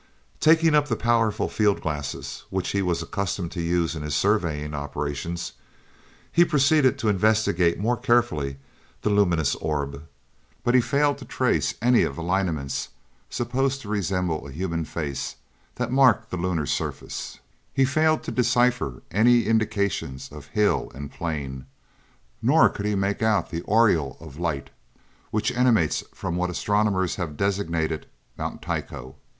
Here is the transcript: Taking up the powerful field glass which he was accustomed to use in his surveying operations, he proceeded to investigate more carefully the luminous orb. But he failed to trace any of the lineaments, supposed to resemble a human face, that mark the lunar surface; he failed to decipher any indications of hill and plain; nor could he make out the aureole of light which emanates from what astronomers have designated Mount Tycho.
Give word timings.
Taking 0.39 0.73
up 0.73 0.87
the 0.87 0.95
powerful 0.95 1.47
field 1.47 1.79
glass 1.79 2.45
which 2.49 2.69
he 2.71 2.81
was 2.81 3.03
accustomed 3.03 3.51
to 3.51 3.61
use 3.61 3.95
in 3.95 4.01
his 4.01 4.15
surveying 4.15 4.73
operations, 4.73 5.51
he 6.31 6.43
proceeded 6.43 6.97
to 6.97 7.07
investigate 7.07 7.77
more 7.77 7.95
carefully 7.97 8.57
the 9.03 9.11
luminous 9.11 9.53
orb. 9.53 10.07
But 10.63 10.73
he 10.73 10.81
failed 10.81 11.19
to 11.19 11.25
trace 11.25 11.75
any 11.83 12.01
of 12.01 12.15
the 12.15 12.23
lineaments, 12.23 12.89
supposed 13.29 13.81
to 13.81 13.89
resemble 13.89 14.47
a 14.47 14.51
human 14.51 14.85
face, 14.85 15.35
that 15.75 15.91
mark 15.91 16.31
the 16.31 16.35
lunar 16.37 16.65
surface; 16.65 17.37
he 17.71 17.85
failed 17.85 18.23
to 18.23 18.31
decipher 18.31 19.03
any 19.11 19.43
indications 19.45 20.31
of 20.31 20.47
hill 20.47 20.91
and 20.95 21.11
plain; 21.11 21.67
nor 22.41 22.69
could 22.69 22.87
he 22.87 22.95
make 22.95 23.21
out 23.21 23.51
the 23.51 23.61
aureole 23.67 24.17
of 24.19 24.39
light 24.39 24.71
which 25.29 25.55
emanates 25.55 26.03
from 26.11 26.35
what 26.37 26.49
astronomers 26.49 27.17
have 27.17 27.37
designated 27.37 28.07
Mount 28.35 28.63
Tycho. 28.63 29.15